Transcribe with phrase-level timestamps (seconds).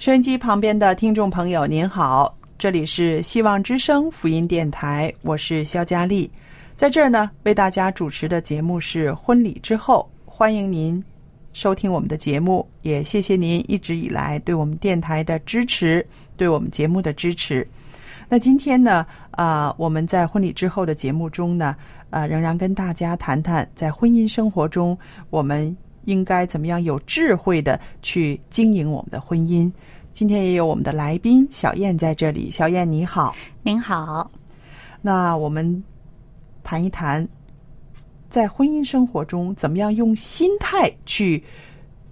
[0.00, 6.30] 收音机旁边的听众朋友，您好，这里是希望之声福音电台，我是肖佳丽，
[6.74, 11.04] 在这儿呢为大家主持的节目是婚礼之后，欢迎您
[11.52, 16.02] 收听我们的节目，也谢谢您一直以来对我们电台的支持，
[16.34, 17.68] 对我们节目的支持。
[18.26, 21.76] 那今天呢，啊、我们在婚礼之后的节目中呢，
[22.08, 29.70] 呃，仍然跟大家谈谈在婚姻生活中，我们应该怎么样有智慧的去经营我们的婚姻。
[30.12, 33.34] 今天也有我们的来宾小燕在这里，小燕你好。
[33.62, 34.28] 您好，
[35.00, 35.82] 那我们
[36.64, 37.26] 谈一谈，
[38.28, 41.42] 在婚姻生活中怎么样用心态去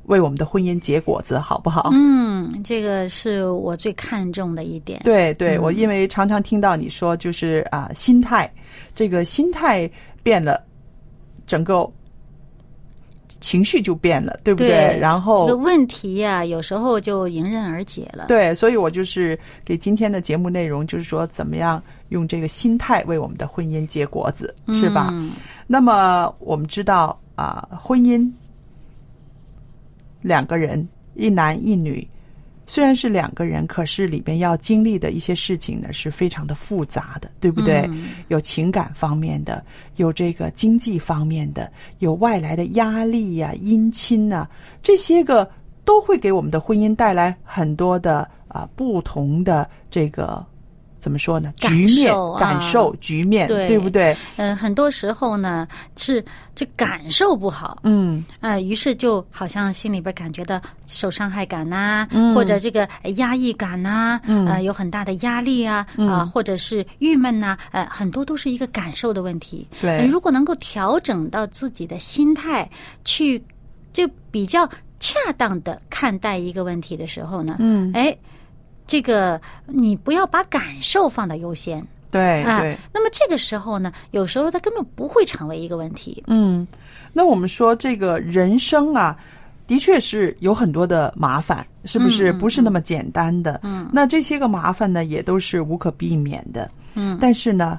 [0.04, 1.90] 为我们的婚姻结果子，好不好？
[1.92, 5.00] 嗯，这个是我最看重的一点。
[5.02, 8.50] 对对，嗯我因为常常听到你说，就是啊、心态，
[8.94, 9.90] 这个心态
[10.22, 10.64] 变了，
[11.48, 11.90] 整个
[13.40, 18.26] 情绪就变了，对不对然后这个问题呀、有时候就迎刃而解了。
[18.26, 25.10] 对，所以我就是给今天的节目内容，就是说怎么样用这个心态为我们的婚姻结果子，是吧？
[25.12, 25.32] 嗯
[25.66, 28.28] 那么我们知道啊、婚姻
[30.22, 32.06] 两个人，一男一女，
[32.70, 37.86] 虽然是两个人，可是里边要经历的一些事情呢是非常的复杂的，对不对？
[37.88, 39.64] 嗯有情感方面的，
[39.96, 44.46] 有这个经济方面的，有外来的压力呀、姻亲呐、
[44.82, 45.50] 这些个
[45.82, 50.44] 都会给我们的婚姻带来很多的啊、不同的这个
[51.00, 51.52] 怎么说呢？
[51.58, 52.40] 局面、受啊。
[52.40, 53.78] 感受、局面，对。
[53.78, 54.16] 不对？
[54.36, 55.66] 嗯，很多时候呢
[55.96, 58.24] 是这感受不好，嗯。
[58.40, 62.34] 呃，于是就好像心里边感觉到受伤害感呐、嗯。
[62.34, 64.46] 或者这个呃压抑感呐、嗯。
[64.46, 69.66] 呃，有很大的压力啊，啊、或者是郁闷呐、呃，很多都是一个感受的问题。
[69.80, 69.98] 对。
[69.98, 72.68] 呃如果能够调整到自己的心态，
[73.04, 73.42] 去
[73.92, 74.68] 就比较
[75.00, 78.16] 恰当的看待一个问题的时候呢，嗯，哎，
[78.88, 82.60] 这个你不要把感受放到优先啊对啊。。
[82.92, 86.24] 那么这个时候呢，有时候它根本不会成为一个问题。
[86.26, 86.66] 嗯，
[87.12, 89.16] 那我们说这个人生啊，
[89.66, 92.32] 的确是有很多的麻烦，是不是？
[92.32, 93.60] 不是那么简单的。
[93.62, 96.70] 嗯那这些个麻烦呢，也都是无可避免的。
[96.94, 97.78] 嗯，但是呢，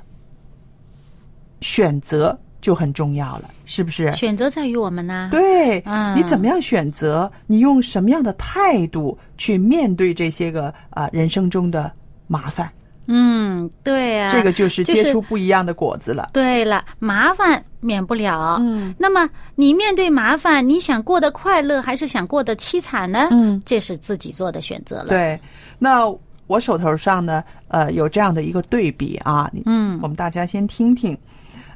[1.61, 4.11] 选择就很重要了，是不是？
[4.11, 5.29] 选择在于我们呢。
[5.31, 7.31] 对，嗯你怎么样选择？
[7.47, 11.91] 你用什么样的态度去面对这些个啊、人生中的
[12.27, 12.69] 麻烦？
[13.11, 16.29] 嗯，对呀、这个就是就是结出不一样的果子了。
[16.31, 18.57] 对了，麻烦免不了。
[18.59, 23.27] 嗯，那么你面对麻烦，你想过得快乐还是想过得凄惨呢？
[23.31, 25.39] 嗯，这是自己做的选择了。，对，
[25.79, 26.07] 那
[26.45, 31.17] 我手头上呢，呃，有这样的一个对比啊，嗯我们大家先听听。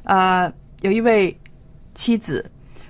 [0.04, 0.52] 呃，
[0.84, 1.34] 有一位
[1.94, 2.44] 妻子，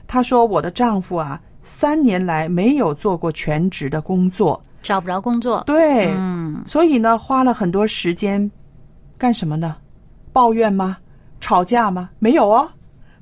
[0.05, 5.63] 她说：“我的丈夫啊，三年来没有做过全职的工作，找不着工作。
[5.65, 8.51] 对，嗯，所以呢，花了很多时间
[9.17, 9.77] 干什么呢？
[10.33, 10.99] 抱怨吗？
[11.41, 12.11] 吵架吗？
[12.19, 12.69] 没有哦，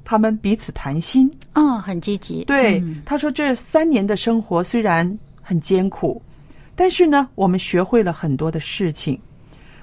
[0.05, 1.31] 他们彼此谈心。
[1.55, 2.43] 哦，很积极。
[2.47, 6.23] 对，嗯他说这三年的生活虽然很艰苦，
[6.75, 9.21] 但是呢，我们学会了很多的事情。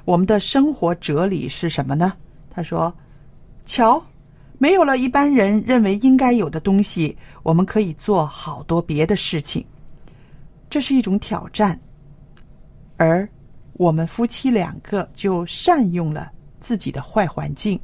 [0.04, 2.12] 我们的生活哲理是什么呢？
[2.50, 2.92] 他说
[3.66, 4.04] ：“瞧，
[4.60, 9.66] 没有了一般人认为应该有的东西，我们可以做好多别的事情。
[10.70, 11.80] 这是一种挑战，
[12.98, 13.28] 而
[13.74, 16.30] 我们夫妻两个就善用了
[16.60, 17.80] 自己的坏环境，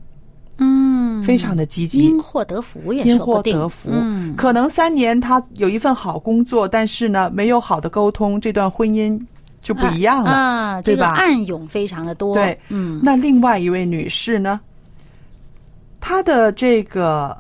[0.58, 3.90] 嗯，非常的积极，因祸得福也因祸得福。
[3.92, 9.20] 嗯，可能三年他有一份好工作，但是呢，没有好的沟通，这段婚姻
[9.62, 10.30] 就不一样了。
[10.30, 12.36] 啊，这个对吧暗涌非常的多。
[12.36, 14.60] 对，嗯，那另外一位女士呢，
[16.08, 17.36] 她的这个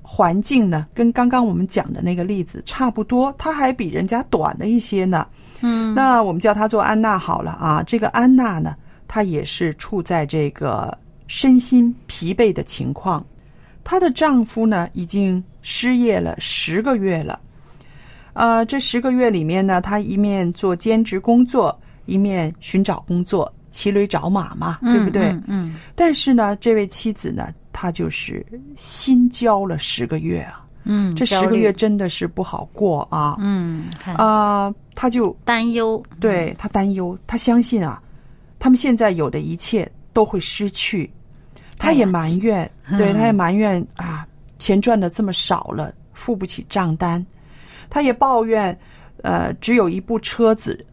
[0.00, 5.26] 环境呢，跟刚刚我们讲的那个例子差不多，她还比人家短了一些呢。
[5.60, 7.82] 嗯，那我们叫她做安娜好了啊。
[7.82, 8.74] 这个安娜呢，
[9.06, 10.96] 她也是处在这个
[11.26, 13.22] 身心疲惫的情况。
[13.84, 17.38] 她的丈夫呢，已经失业了十个月了。
[18.32, 25.30] 呃，这十个月里面呢，她一面做兼职工作，一面寻找工作，骑驴找马嘛，对不对？
[25.30, 25.74] 嗯嗯。
[25.96, 33.36] 但是呢，这位妻子呢，她就是心焦了十个月啊，嗯，这十个月，真的是不好过啊。
[33.40, 38.00] 嗯，看啊、她就担忧，对她担忧，她相信啊，
[38.60, 41.10] 他们现在有的一切都会失去，
[41.76, 44.24] 她也埋怨，嗯对，她也埋怨啊，
[44.60, 47.26] 钱赚的这么少了，付不起账单，
[47.90, 48.78] 她也抱怨，
[49.22, 50.86] 呃，只有一部车子。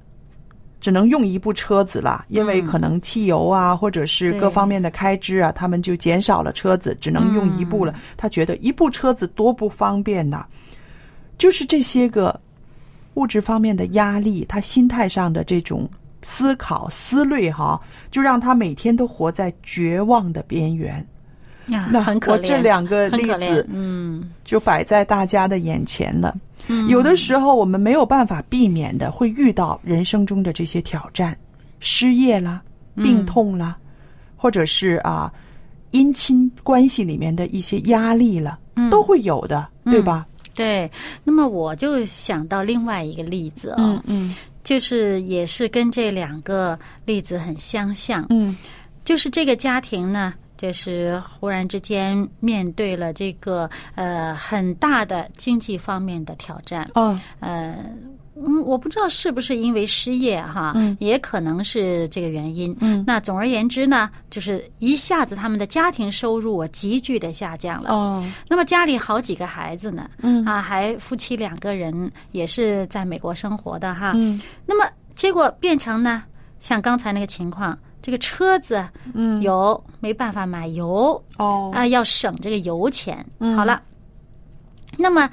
[0.82, 7.96] 只能用一部车子了，因为嗯可能汽油啊，或者是各方面的开支啊，他们就减少了车子，只能用一部嗯了。
[8.18, 10.46] 他觉得一部车子多不方便呐、
[11.38, 12.38] 就是这些个
[13.14, 15.90] 物质方面的压力，他心态上的这种
[16.24, 17.80] 思考思虑哈，
[18.10, 21.06] 就让他每天都活在绝望的边缘。
[21.68, 26.36] 呀，那很可怜，我这两个例子嗯就摆在大家的眼前了。
[26.68, 31.38] 嗯，有的时候我们没有办法避免的会遇到人生中的这些挑战，
[31.80, 32.62] 失业啦、
[32.96, 33.78] 嗯病痛啦，
[34.36, 35.32] 或者是啊
[35.92, 40.26] 姻亲关系里面的一些压力了，嗯都会有的，对吧？
[40.54, 40.90] 对。
[41.24, 48.56] 那么我就想到另外一个例子哦，嗯嗯就是也是跟这两个例子很相像，嗯
[49.04, 57.76] 就是这个家庭呢，就是忽然之间面对了这个呃很大的经济方面的挑战，哦呃。
[58.44, 62.76] 嗯，我不知道是不是因为失业哈，嗯也可能是这个原因。
[62.80, 67.92] 嗯那总而言之呢，就是一下子他们的家庭收入啊急剧的下降了。
[67.92, 74.14] 哦那么家里好几个孩子呢，嗯啊，还夫妻两个人也是在美国生活的哈。
[74.16, 76.24] 嗯那么结果变成呢，
[76.62, 78.84] 像刚才那个情况，这个车子
[79.14, 79.42] 嗯。
[79.42, 81.72] 油没办法买油哦。
[81.74, 83.26] 啊，要省这个油钱。
[83.40, 83.56] 嗯。
[83.56, 83.82] 好了，
[84.98, 85.30] 那么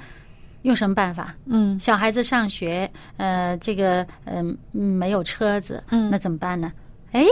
[0.63, 1.35] 用什么办法？
[1.45, 1.79] 嗯。
[1.79, 6.09] 小孩子上学，呃，这个嗯、呃、没有车子，嗯。
[6.09, 6.71] 那怎么办呢？
[7.11, 7.25] 哎，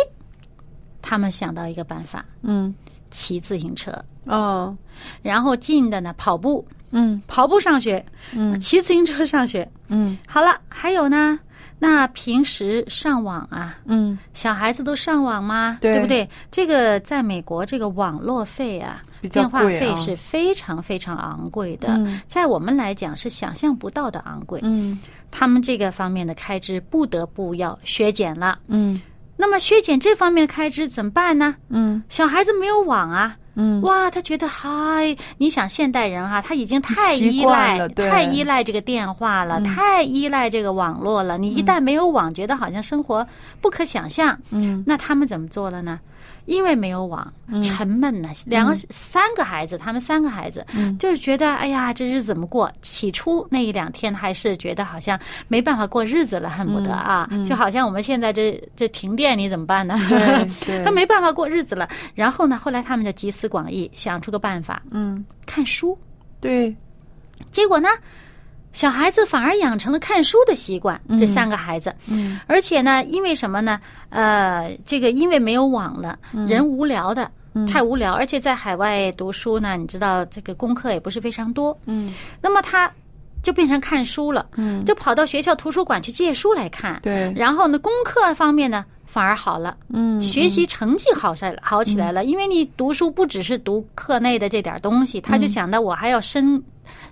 [1.01, 2.74] 他们想到一个办法，嗯。
[3.10, 3.94] 骑自行车，
[4.25, 4.75] 哦。
[5.22, 7.22] 然后近的呢跑步，嗯。
[7.28, 8.60] 跑步上学，嗯。
[8.60, 9.69] 骑自行车上学。
[9.88, 10.18] 嗯。
[10.28, 11.39] 好了，还有呢，
[11.79, 15.77] 那平时上网啊，嗯小孩子都上网吗？
[15.79, 16.27] 对不对？
[16.50, 19.01] 这个在美国，这个网络费啊，
[19.31, 24.59] 电话费是非常非常昂贵的，嗯在我们来讲是想象不到的昂贵。
[24.63, 24.97] 嗯
[25.29, 28.57] 他们这个方面的开支不得不要削减了。
[28.68, 29.00] 嗯
[29.35, 31.56] 那么削减这方面开支怎么办呢？
[31.69, 41.38] 嗯小孩子没有网啊，嗯哇，他觉得嗨，你想现代人哈、他已经太依赖太依赖这个电话了，嗯太依赖这个网络了。
[41.38, 43.27] 你一旦没有网，觉得好像生活
[43.59, 44.39] 不可想象。
[44.51, 46.00] 嗯那他们怎么做了呢？
[46.48, 48.30] 因为没有网，沉闷呢。
[48.46, 52.72] 两个、三个孩子，他们三个孩子，嗯就是觉得，哎呀，这日子怎么过？
[52.82, 59.96] 起初那一两天还是觉得好像没办法过日子了，恨不得啊，就好像我们现在这这停电，你怎么办呢？
[60.84, 61.88] 他 没办法过日子了。
[62.16, 65.98] 然后呢，后来他们就集思广益，想出个办法，嗯看书。
[66.39, 66.74] 对
[67.51, 67.89] 结果呢，
[68.77, 71.01] 小孩子反而养成了看书的习惯。
[71.17, 72.39] 这三个孩子，嗯。
[72.46, 73.79] 而且呢，因为什么呢？
[74.10, 77.31] 呃，这个因为没有网了，人无聊的。
[77.67, 82.13] 太无聊，而且在海外读书呢，你知道这个功课也不是非常多，嗯。
[82.39, 82.91] 那么他
[83.41, 84.86] 就变成看书了，嗯。
[84.86, 87.00] 就跑到学校图书馆去借书来看。
[87.01, 87.34] 对。
[87.36, 96.62] 然后呢，功课方面呢反而好了，嗯学习成绩好下好起来了，因为你读书不只是读课内的这点东西，他就想到我还要深，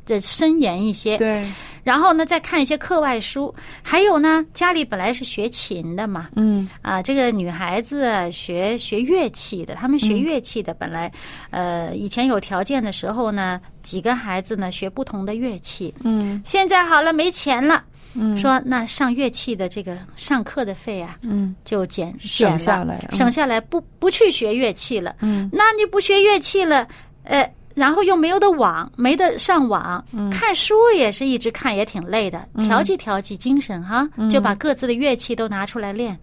[0.06, 1.50] 这深研一些，对。
[1.84, 6.68] 然后呢再看一些课外书，还有呢家里本来是学琴的嘛，嗯。
[6.82, 11.12] 啊，这个女孩子啊学学乐器的，他们学乐器的本来，
[11.52, 16.42] 呃，以前有条件的时候呢，几个孩子呢学不同的乐器，嗯。
[16.44, 17.84] 现在好了没钱了。
[18.16, 18.36] 嗯。
[18.36, 21.56] 说那上乐器的这个上课的费啊，嗯。
[21.64, 23.16] 就减省减下来嗯。
[23.16, 25.16] 省下来不不去学乐器了。
[25.20, 25.48] 嗯。
[25.54, 26.88] 那你不学乐器了，
[27.26, 36.18] 呃，然后又没有的网，没得上网，看书也是一直看，也挺累的，调剂调剂精神哈，就把各自的乐器都拿出来练。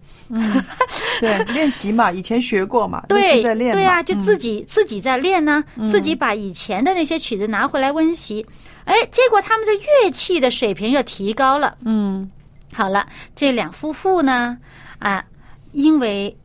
[1.21, 4.19] 对，练习嘛，以前学过嘛，对，在练，对啊，就嗯。
[4.19, 8.43] 自己、自己在练呢，自己把以前的那些曲子拿回来温习，
[8.85, 11.77] 哎，结果他们的乐器的水平又提高了。
[11.85, 12.29] 嗯。
[12.73, 14.57] 好了，这两夫妇呢，
[14.97, 15.23] 啊，
[15.73, 16.35] 因为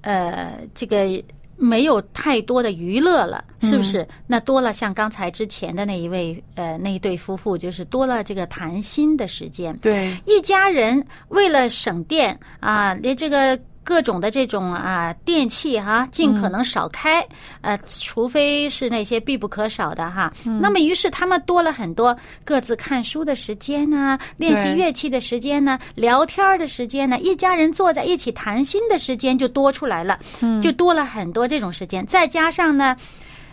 [0.00, 1.04] 呃这个
[1.56, 4.06] 没有太多的娱乐了，是不是？
[4.26, 9.76] 那多了像刚才之前的那一位呃那一对夫妇，就是多了这个谈心的时间。
[9.78, 17.24] 对，一家人为了省电啊，连这个各种的这种啊电器哈、尽可能少开，
[17.60, 20.32] 呃，除非是那些必不可少的哈。
[20.60, 22.14] 那么，于是他们多了很多
[22.44, 30.18] 各自看书的时间呢，练习乐器的时间呢，聊天的时间呢，一家人坐在一起谈心的时间就多出来了，
[30.60, 32.04] 就多了很多这种时间。
[32.06, 32.96] 再加上呢，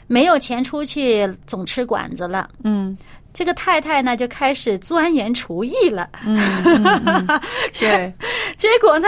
[0.08, 2.50] 没有钱出去，总吃馆子了。
[2.64, 2.98] 嗯
[3.34, 6.08] 这个太太呢，就开始钻研厨艺了。
[7.80, 8.14] 对，
[8.58, 9.08] 结果呢，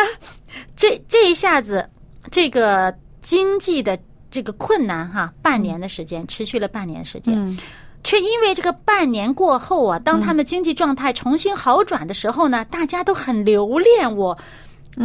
[0.76, 1.90] 这这一下子，
[2.32, 3.98] 这个经济的
[4.30, 7.58] 这个困难哈，半年的时间持续了半年时间，嗯。
[8.04, 14.38] 却因为这个半年过后啊，当他们经济状态重新好转的时候呢，大家都很留恋我，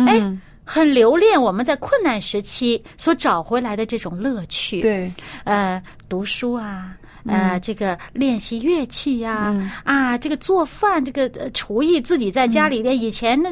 [0.07, 4.83] 哎，嗯很留恋我们在困难时期所找回来的这种乐趣。
[4.83, 5.11] 对，
[5.45, 6.97] 呃，读书啊。
[7.27, 9.55] 呃，这个练习乐器呀、
[9.85, 12.99] 啊，这个做饭，这个呃厨艺，自己在家里边。
[12.99, 13.51] 以前呢，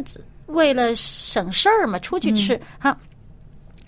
[0.48, 2.96] 为了省事儿嘛，出去吃哈。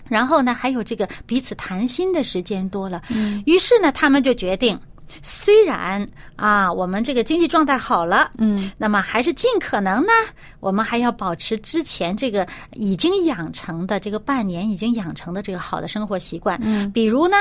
[0.07, 3.01] 然后呢，还有这个彼此谈心的时间多了，
[3.45, 4.77] 于是呢，他们就决定，
[5.21, 10.11] 虽然啊，我们这个经济状态好了，嗯，那么还是尽可能呢，
[10.59, 17.37] 我们还要保持之前这个已经养成的这个半年已经养成的这个好的生活习惯，嗯，比如呢，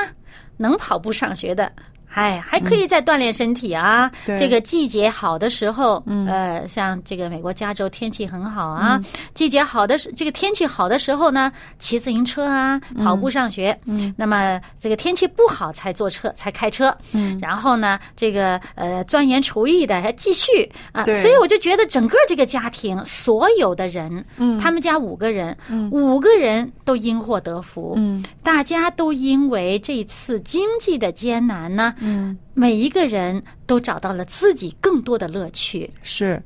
[0.56, 1.72] 能跑步上学的。
[2.12, 4.10] 哎，还可以再锻炼身体啊！
[4.26, 4.36] 对。
[4.36, 9.00] 这个季节好的时候，呃，像这个美国加州天气很好啊，
[9.32, 13.78] 季节好的时，这个天气好的时候呢，骑自行车啊，跑步上学。
[13.84, 16.96] 嗯，那么这个天气不好才坐车，才开车。
[17.12, 21.20] 嗯，然后呢，这个呃钻研厨艺的还继续啊，对。
[21.22, 35.88] 所以我就觉得整个这个家庭所有的人，嗯，他们家五个人，嗯，五个人都因祸得福，嗯，大家都因为这次经济的艰难呢，嗯，每一个人都找到了自己更多的乐趣。
[36.02, 36.42] 是。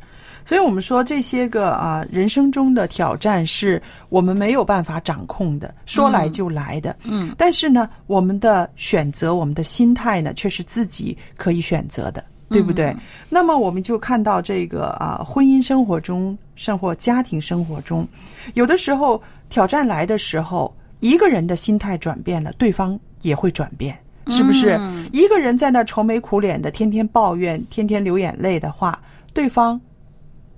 [0.47, 6.95] 所以我们说这些个啊，人生中的挑战是我们没有办法掌控的，说来就来的。
[7.05, 12.95] 嗯，但是呢，我们的选择，我们的心态呢，却是自己可以选择的，对不对？
[13.31, 18.07] 那么我们就看到这个啊，婚姻生活中，甚或家庭生活中，
[18.53, 23.99] 有的时候挑战来的时候，一个人的心态转变了，对方也会转变。
[24.29, 24.79] 是不是、
[25.13, 28.99] 一个人在那愁眉苦脸的，天天抱怨，天天流眼泪的话，
[29.33, 29.81] 对方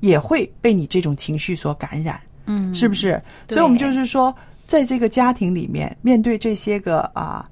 [0.00, 3.20] 也会被你这种情绪所感染，嗯，是不是？
[3.48, 4.34] 所以，我们就是说，
[4.66, 7.48] 在这个家庭里面，面对这些个啊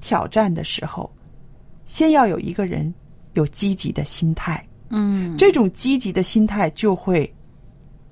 [0.00, 1.10] 挑战的时候，
[1.86, 2.92] 先要有一个人
[3.34, 7.32] 有积极的心态，嗯，这种积极的心态就会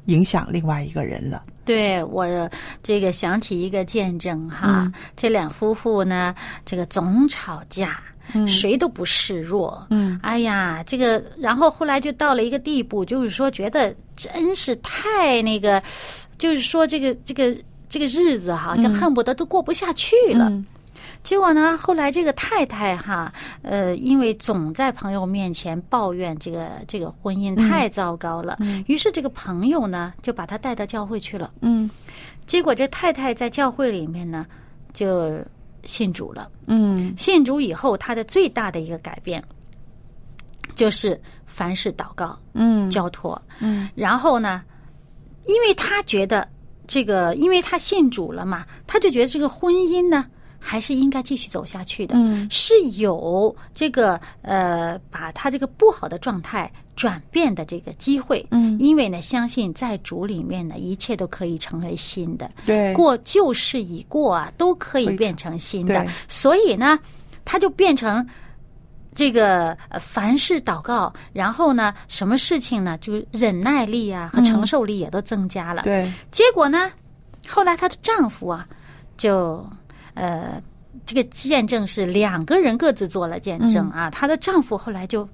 [0.06, 1.44] 影响另外一个人了。
[1.64, 2.26] 对我
[2.82, 8.00] 这个想起一个见证哈，这两夫妇呢，这个总吵架。
[8.46, 15.82] 谁都不示弱，嗯，哎呀，这个，然后后来就到了一个地步，就是说觉得真是太那个，
[16.38, 17.56] 就是说这个这个
[17.88, 20.48] 这个日子好像恨不得都过不下去了。
[20.48, 20.64] 嗯
[21.22, 31.52] 结果呢，后来这个太太哈，呃，因为总在朋友面前抱怨这个这个婚姻太糟糕了，于是这个朋友呢就把她带到教会去了。
[31.60, 31.88] 嗯
[32.46, 34.46] 结果这太太在教会里面呢
[34.94, 35.38] 就
[35.84, 36.50] 信主了。
[36.66, 39.44] 嗯信主以后，她的最大的一个改变
[40.74, 43.40] 就是凡事祷告、嗯交托。
[43.60, 44.64] 嗯然后呢，
[45.44, 46.48] 因为她觉得
[46.88, 50.26] 这个，因为他信主了嘛，他就觉得这个婚姻呢。
[50.60, 52.46] 还是应该继续走下去的，嗯。
[52.50, 58.78] 是有这个呃，把他这个不好的状态转变的这个机会，嗯。
[58.78, 62.92] 因为呢，相信在主里面呢，一切都可以成为新的，对。
[62.94, 66.06] 过旧事已过啊，都可以变成新的。
[66.28, 66.98] 所以呢，
[67.44, 68.24] 他就变成
[69.14, 75.82] 这个呃凡事祷告，然后呢，什么事情呢，就忍耐力啊和承受力也都增加了。
[75.82, 76.12] 对。
[76.30, 76.92] 结果呢，
[77.48, 78.68] 后来她的丈夫啊，
[79.16, 79.66] 就
[80.14, 80.62] 呃，
[81.06, 84.10] 这个见证是两个人各自做了见证啊。
[84.10, 85.28] 她的丈夫后来就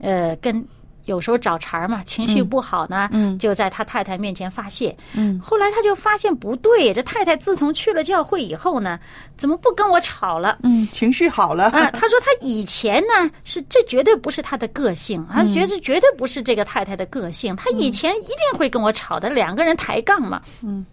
[0.00, 0.64] 呃跟
[1.04, 4.96] 有时候找茬儿嘛，情绪不好呢，嗯就在他太太面前发泄。
[5.14, 8.98] 嗯后来他就发现不对，这太太自从去了教会以后呢，
[9.36, 10.58] 怎么不跟我吵了？
[10.64, 20.42] 嗯，情绪好了，啊，他说他以前呢是这绝对不是他的个性，啊，嗯绝对绝对不是这个太太的个性，他以前一定会跟我吵的，两个人抬杠嘛。
[20.62, 20.84] 嗯，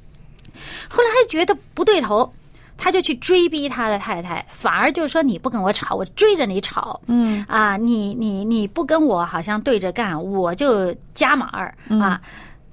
[0.88, 2.32] 后来他觉得不对头，
[2.77, 7.00] 他就去追逼他的太太，反而就说你不跟我吵，我追着你吵。
[7.08, 12.22] 嗯啊，你你你不跟我好像对着干，我就加码儿嗯啊。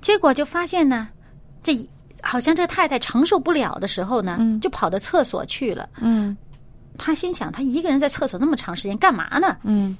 [0.01, 1.09] 结果就发现呢，
[1.63, 1.77] 这
[2.23, 5.89] 好像这太太承受不了的时候呢，嗯就跑到厕所去了。
[6.01, 6.37] 嗯
[6.99, 9.57] 他心想，他一个人在厕所那么长时间干嘛呢？
[9.65, 9.97] 嗯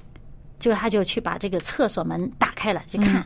[0.59, 3.25] 结果他就去把这个厕所门打开了，去看，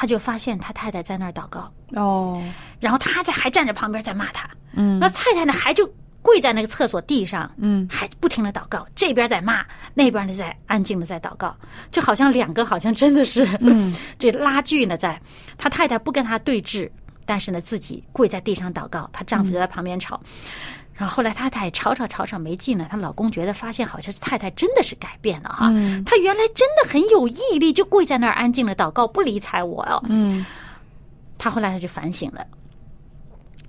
[0.00, 2.40] 他就发现他太太在那儿祷告，哦，
[2.78, 4.96] 然后他在还站在旁边在骂他，嗯。
[5.00, 7.84] 那太太呢还就跪在那个厕所地上，嗯。
[7.90, 11.52] 还不停的祷告，这边在骂，那边呢在安静的在祷告，
[11.90, 13.92] 就好像两个好像真的是，嗯。
[14.20, 15.20] 这拉锯呢在，
[15.58, 16.88] 他太太不跟他对峙，
[17.26, 20.20] 但是呢自己跪在地上祷告，她丈夫就在旁边吵。
[20.98, 30.02] 然后后来太太吵吵吵吵没劲了，她老公觉得发现好像是太太真的是改变了哈，嗯她原来真的很有毅力，就跪在那儿安静的祷告，不理睬我哦。
[30.08, 30.44] 嗯
[31.38, 32.44] 她后来她就反省了，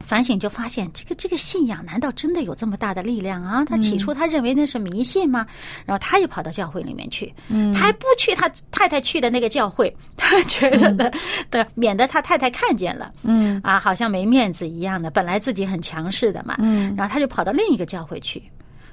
[0.10, 3.64] 反省就发现这个这个信仰难道真的有这么大的力量啊？
[3.64, 5.46] 他起初他认为那是迷信吗？
[5.86, 11.12] 然后他又跑到教会里面去，嗯他还不去他太太去的那个教会，他觉得呢，
[11.52, 15.12] 对，免得他太太看见了，嗯啊，好像没面子一样的。
[15.12, 18.42] 本来自己很强势的嘛，嗯然后他就跑到另一个教会去。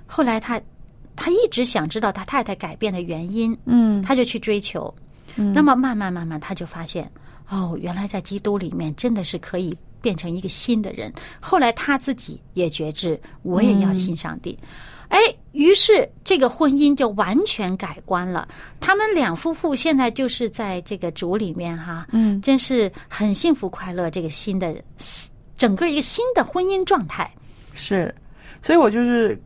[0.06, 0.61] 后来他
[1.16, 4.94] 他一直想知道他太太改变的原因，嗯他就去追求。
[5.35, 7.11] 那么慢慢慢慢，他就发现，
[7.49, 11.12] 哦，原来在基督里面真的是可以变成一个新的人。
[11.40, 14.56] 后来他自己也觉知，我也要信上帝。
[15.08, 15.18] 哎，
[15.50, 18.46] 于是这个婚姻就完全改观了。
[18.78, 24.08] 他们两夫妇现在就是在这个主里面哈，嗯真是很幸福快乐。
[24.08, 24.80] 这个新的
[25.56, 27.28] 整个一个新的婚姻状态，
[27.75, 28.14] 是，
[28.62, 29.36] 所以我就是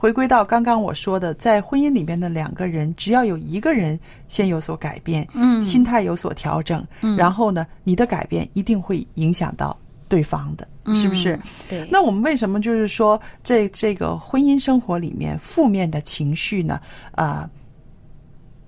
[0.00, 9.76] 回归到刚刚我说的，在婚姻里面的两个人，只要有一个人先有所改变，嗯心态有所调整，嗯然后呢，你的改变一定会影响到
[10.08, 11.34] 对方的，是不是？
[11.34, 16.80] 嗯对，那我们为什么就是说，在这个婚姻生活里面，负面的情绪呢，
[17.16, 17.50] 啊、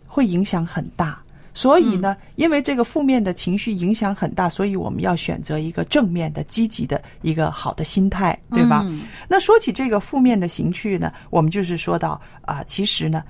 [0.08, 1.22] 会影响很大。
[1.52, 8.82] 所以呢，因为这个负面的情绪影响很大，所以我们要选择一个正面的、积极的一个好的心态，对吧？
[8.86, 13.24] 嗯那说起这个负面的情绪呢，我们就是说到啊、其实呢，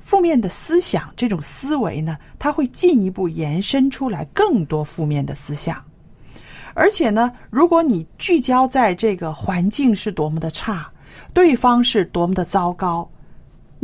[0.00, 5.82] 负面的思想这种思维呢，它会进一步延伸出来更多负面的思想。
[6.74, 10.90] 而且呢，如果你聚焦在这个环境是多么的差，
[11.34, 13.10] 对方是多么的糟糕，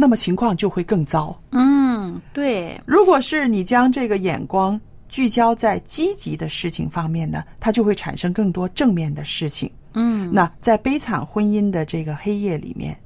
[0.00, 1.36] 那么情况就会更糟。
[1.50, 9.68] 嗯，对，如果是你将这个眼光聚焦在积极的事情方面呢，它就会产生更多正面的事情。
[9.94, 12.96] 嗯，那在悲惨婚姻的这个黑夜里面，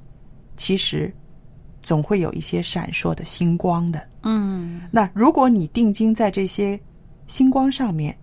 [0.55, 1.11] 其实
[1.81, 3.99] 总会有一些闪烁的星光的。
[4.21, 4.81] 嗯。
[4.91, 6.79] 那如果你定睛在这些
[7.25, 8.15] 星光上面，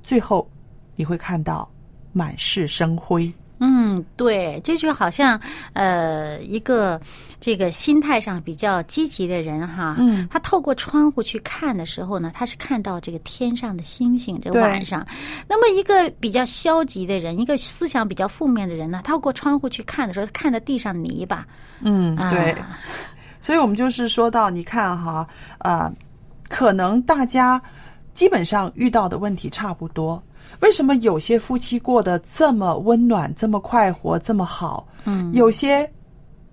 [0.00, 0.48] 最后
[0.94, 1.68] 你会看到
[2.12, 3.32] 满是生辉。
[3.64, 5.40] 嗯，对，这就好像
[5.72, 7.00] 呃，一个
[7.38, 15.06] 这个心态上比较积极的人哈，嗯他透过窗户去看的时候呢，他是看到这个天上的星星，这个晚上。
[15.46, 21.46] 那么一个比较消极的人，一个思想比较负面的人呢，透过窗户去看的时候，他看到地上泥巴，
[21.82, 22.56] 嗯，啊对。
[23.40, 25.24] 所以我们就是说到，你看哈，
[25.58, 25.88] 呃，
[26.48, 27.62] 可能大家
[28.12, 30.20] 基本上遇到的问题差不多。
[30.60, 34.86] 为什么有些夫妻过得这么温暖、这么快活、这么好？
[35.04, 35.90] 嗯，有些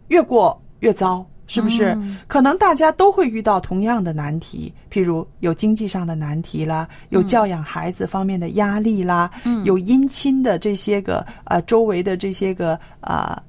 [0.07, 1.93] 越过越糟，是不是？
[1.97, 13.41] 嗯可能大家都会遇到同样的难题，譬如有经济上的难题啦，有教养孩子方面的压力啦，嗯有姻亲的这些个呃周围的这些个啊。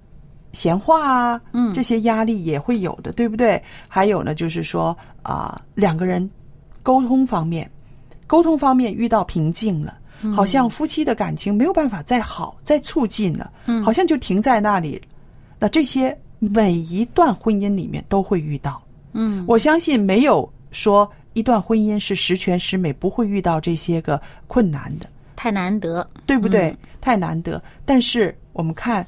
[0.52, 3.62] 闲话啊，嗯这些压力也会有的，对不对？
[3.86, 6.28] 还有呢，就是说啊、两个人
[6.82, 7.70] 沟通方面，
[8.26, 9.96] 沟通方面遇到瓶颈了，
[10.34, 15.00] 好像夫妻的感情没有办法再好、再促进了，嗯好像就停在那里。
[15.58, 25.08] 那这些每一段婚姻里面都会遇到，嗯，我相信没有说一段婚姻是十全十美，不会遇到这些个困难的。
[25.36, 26.76] 太难得，对不对？
[27.00, 27.62] 太难得。
[27.84, 29.06] 但是我们看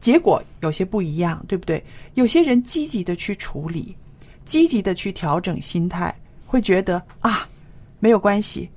[0.00, 1.84] 结果有些不一样，对不对？
[2.14, 3.94] 有些人积极的去处理，
[4.46, 6.14] 积极的去调整心态，
[6.46, 7.46] 会觉得啊，
[8.00, 8.68] 没有关系。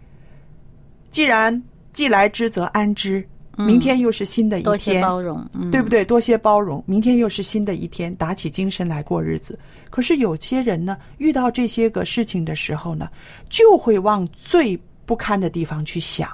[1.17, 6.06] 既然既来之则安之，明天又是新的一天，多些包容，嗯、对不对？
[6.06, 9.58] 多些包容，明天又是新的一天，打起精神来过日子。
[9.89, 13.10] 可是有些人呢，遇到这些个事情的时候呢，
[13.49, 16.30] 就会往最不堪的地方去想，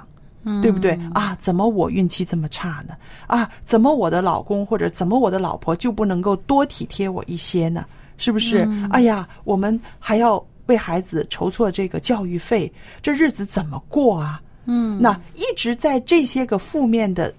[0.60, 1.00] 对不对？
[1.14, 2.94] 啊，怎么我运气这么差呢？
[3.26, 7.86] 啊，怎么我的老公或者怎么我的老婆就不能够多体贴我一些呢？
[8.18, 8.68] 是不是？
[8.90, 12.70] 哎呀，我们还要为孩子筹措这个教育费，
[13.00, 14.42] 这日子怎么过啊？
[14.66, 17.32] 嗯，那一直在这些个负面的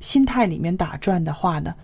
[0.00, 1.74] 心态里面打转的话呢，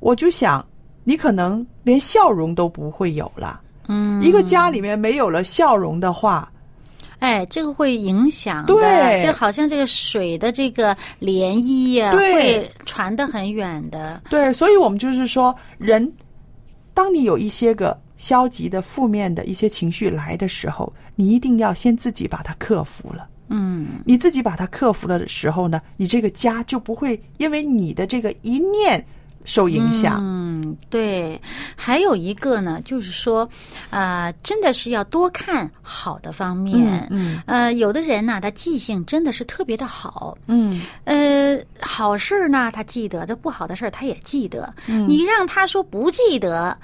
[0.00, 0.66] 我就想，
[1.04, 3.60] 你可能连笑容都不会有了。
[3.88, 6.50] 嗯，一个家里面没有了笑容的话，
[7.20, 14.20] 哎，这个会影响的，对就好像这个水的这个涟漪呀、对会传得很远的。
[14.28, 16.12] 对，所以我们就是说，人，
[16.92, 23.28] 当你有一些个消极的、负面的一些情绪来的时候，你一定要先自己把它克服了。
[23.48, 29.04] 嗯，你自己把它克服了的时候呢，你这个家就不会因为你的这个一念
[29.44, 30.18] 受影响。
[30.20, 31.40] 嗯，对。
[31.76, 33.48] 还有一个呢，就是说，
[33.88, 37.06] 啊，真的是要多看好的方面。
[37.12, 40.36] 嗯呃，有的人呢，他记性真的是特别的好。
[40.48, 44.74] 嗯呃，好事呢，他记得；这不好的事儿，他也记得。
[44.88, 46.76] 嗯你让他说不记得。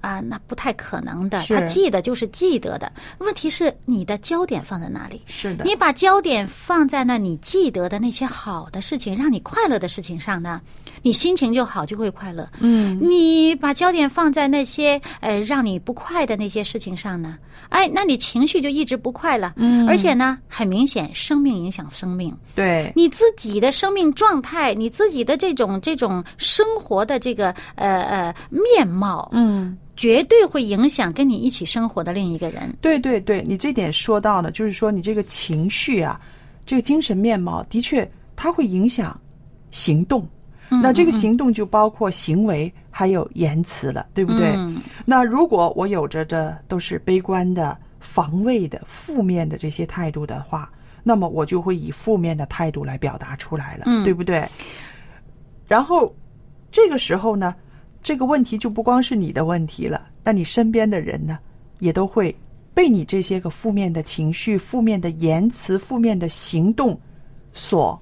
[0.00, 1.42] 啊，那不太可能的。
[1.48, 5.20] 他记得就是记得的，问题是你的焦点放在哪里？
[5.26, 10.60] 是的，你把焦点放在那你记得的那些好的事情，让你快乐的事情上呢，
[11.02, 12.48] 你心情就好，就会快乐。
[12.60, 19.54] 嗯你把焦点放在那些呃让你不快的那些事情上呢，哎，那你情绪就一直不快了。
[19.56, 22.36] 嗯而且呢，很明显，生命影响生命。
[22.54, 29.76] 对，你自己的生命状态，你自己的这种这种生活的这个呃呃面貌，嗯。
[29.96, 32.72] 绝对会影响跟你一起生活的另一个人。
[32.80, 36.20] 对对对，你这点说到呢，就是说你这个情绪啊，
[36.64, 39.18] 这个精神面貌的确它会影响
[39.70, 40.28] 行动。
[40.68, 44.48] 那这个行动就包括行为还有言辞了，对不对？
[44.56, 50.68] 嗯那如果我有着的都是悲观的、防卫的、负面的这些态度的话，
[51.04, 54.44] 那么我就会以负面的态度来表达出来了，嗯对不对？
[55.68, 56.12] 然后
[56.72, 57.54] 这个时候呢，
[58.06, 61.40] 这个问题就不光是你的问题了，那你身边的人呢，
[61.80, 62.32] 也都会
[62.72, 66.96] 被你这些个负面的情绪、负面的言辞、负面的行动
[67.52, 68.00] 所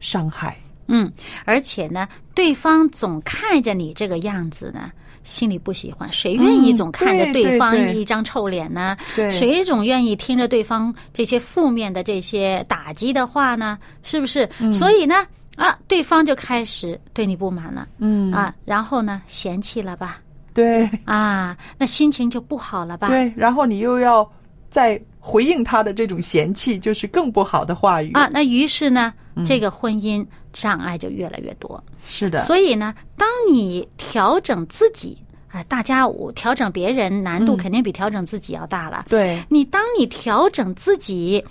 [0.00, 0.56] 伤害。
[0.88, 1.08] 嗯，
[1.44, 4.90] 而且呢，对方总看着你这个样子呢，
[5.22, 6.12] 心里不喜欢。
[6.12, 8.96] 谁愿意嗯总看着对对方一张臭脸呢？
[9.14, 13.78] 对谁总愿意听着对方这些负面的这些打击的话呢？
[14.02, 14.50] 是不是？
[14.72, 15.14] 所以呢，
[15.56, 20.20] 啊，对方就开始对你不满了，嗯啊，然后呢，嫌弃了吧？
[20.52, 23.08] 对啊，那心情就不好了吧？
[23.08, 24.28] 对，然后你又要
[24.70, 31.82] 再回应他的这种嫌弃，就是更不好的话语啊，那于是呢，嗯这个婚姻障碍就越来越多。
[32.06, 39.06] 是的，所以呢，当你调整自己啊，大家我调整别人难度肯定比调整自己要大了。
[39.08, 41.44] 对你当你调整自己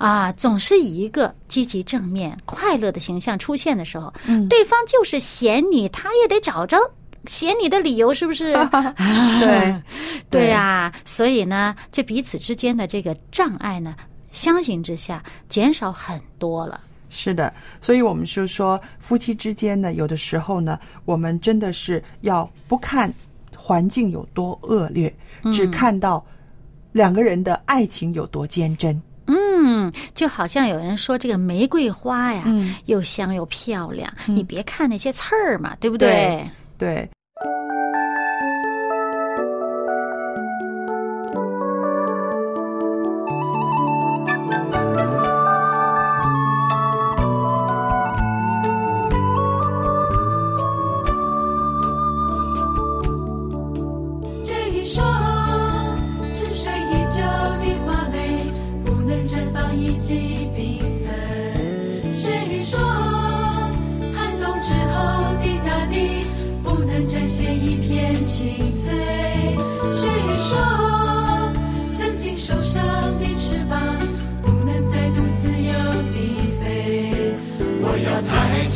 [0.00, 6.78] 啊，总是以一个积极正面、快乐的形象出现的时候，嗯对方就是嫌你，他也得找着。
[7.26, 8.54] 嫌你的理由是不是？
[9.40, 9.82] 对
[10.30, 13.94] 对呀、所以呢，这彼此之间的这个障碍呢，
[14.30, 16.80] 相形之下减少很多了。
[17.10, 23.12] 是的，所以我们就说，夫妻之间呢，有的时候呢，我们真的是要不看
[23.54, 25.14] 环境有多恶劣，
[25.52, 26.24] 只看到
[26.92, 28.98] 两个人的爱情有多坚贞。
[29.62, 32.74] 嗯，就好像有人说这个玫瑰花呀，嗯。
[32.86, 36.48] 又香又漂亮，你别看那些刺儿嘛，对不对？
[36.78, 37.19] 对，这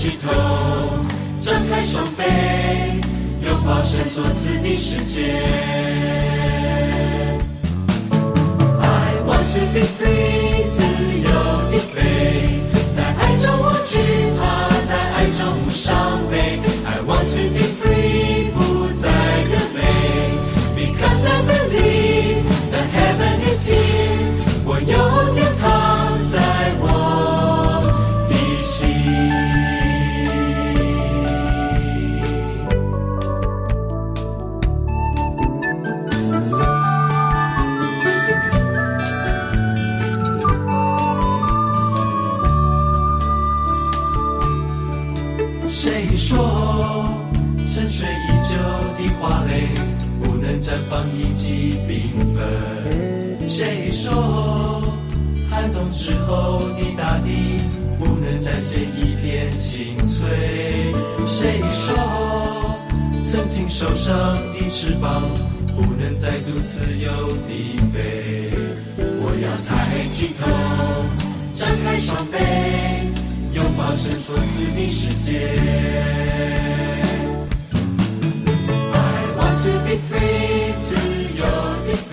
[0.05, 0.31] 起头，
[1.41, 2.23] 张开双臂，
[3.43, 5.41] 拥抱神所赐的世界。
[8.83, 10.64] I want to be free，
[56.05, 57.57] 之后的大地
[57.99, 60.93] 不能展现一片青翠？
[61.27, 61.97] 谁说
[63.25, 65.23] 曾经受伤的翅膀
[65.75, 67.11] 不能再度自由
[67.49, 68.51] 地飞？
[68.99, 70.45] 我要抬起头，
[71.55, 72.37] 张开双臂，
[73.55, 75.57] 拥抱伸缩死的世界。
[78.93, 80.97] I want to be free，自
[81.35, 81.47] 由
[81.87, 82.13] 地飞，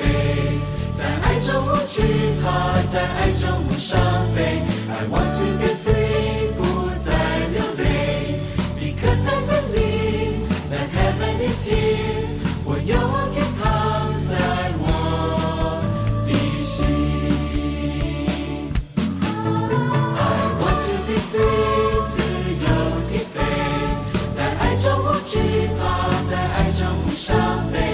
[1.02, 2.04] 在爱中无惧
[2.44, 2.46] 怕，
[2.84, 4.00] 在爱中无伤
[4.36, 4.62] 悲。
[4.88, 6.62] I want to be free，不
[6.96, 7.10] 再
[7.48, 8.38] 流泪
[8.80, 12.30] ，because I believe that heaven is here，
[12.64, 12.94] 我有
[13.34, 13.66] 天堂
[14.22, 14.32] 在
[14.78, 14.86] 我
[16.28, 16.70] 的心。
[20.18, 20.22] I
[20.62, 22.22] want to be free，自
[22.62, 22.66] 由
[23.10, 23.36] 地飞，
[24.36, 25.34] 在爱中无惧
[25.80, 25.82] 怕，
[26.30, 27.34] 在爱中无伤
[27.74, 27.91] 悲。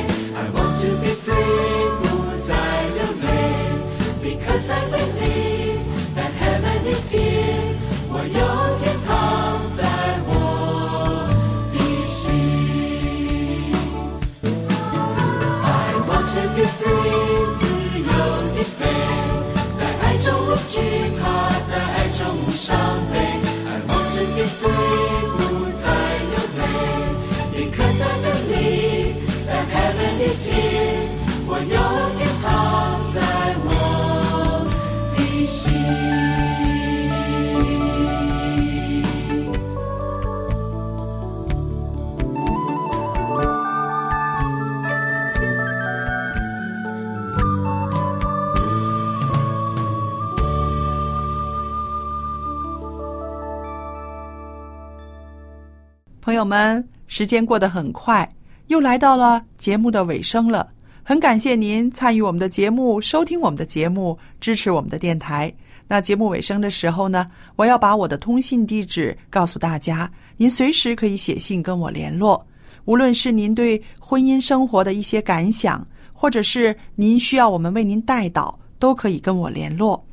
[56.38, 58.32] 友们，时间过得很快，
[58.67, 60.69] 又来到了节目的尾声了。
[61.04, 65.52] 很感谢您参与我们的节目，收听我们的节目，支持我们的电台。
[65.88, 72.45] 那节目尾声的时候呢，我要把我的通信地址告诉大家，您随时可以写信跟我联络。
[72.86, 80.06] 无论是您对婚姻生活的一些感想，或者是您需要我们为您代祷，都可以跟我联络。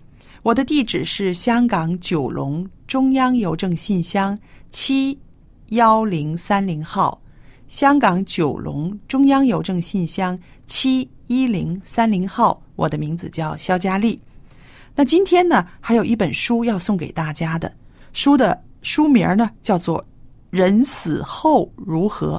[0.44, 4.38] 我的地址是香港九龙中央邮政信箱
[4.70, 5.18] 七
[5.70, 7.20] 幺零三零号，
[7.68, 12.62] 香港九龙中央邮政信箱七一零三零号。
[12.76, 14.20] 我的名字叫肖佳丽。
[14.94, 17.72] 那今天呢，还有一本书要送给大家的，
[18.12, 20.00] 书的书名呢叫做
[20.50, 22.36] 《人死后如何》。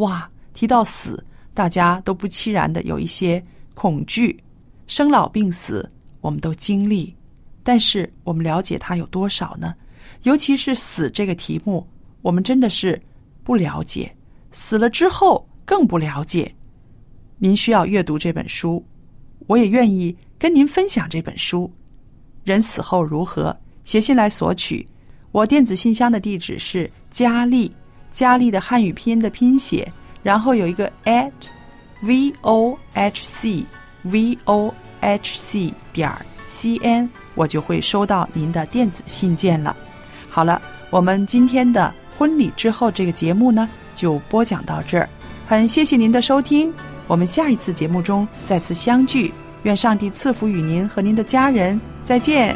[0.00, 4.42] 哇，提到死，大家都不期然的有一些恐惧。
[4.86, 5.88] 生老病死，
[6.20, 7.14] 我们都经历，
[7.62, 9.74] 但是我们了解它有多少呢？
[10.22, 11.86] 尤其是死这个题目，
[12.22, 13.00] 我们真的是
[13.44, 14.14] 不了解。
[14.50, 16.54] 死了之后更不了解。
[17.38, 18.84] 您需要阅读这本书，
[19.46, 21.70] 我也愿意跟您分享这本书。
[22.44, 23.56] 人死后如何？
[23.84, 24.86] 写信来索取。
[25.32, 27.72] 我电子信箱的地址是佳丽，
[28.10, 29.90] 佳丽的汉语拼音的拼写，
[30.22, 31.32] 然后有一个 at
[32.02, 33.64] v o h c
[34.02, 36.12] v o h c 点
[36.46, 39.76] c n，我就会收到您的电子信件了。
[40.28, 45.08] 好了，我们今天的婚礼之后这个节目呢，就播讲到这儿。
[45.44, 46.72] 很谢谢您的收听，
[47.08, 49.34] 我们下一次节目中再次相聚。
[49.64, 52.54] 愿上帝赐福与您和您的家人，再见。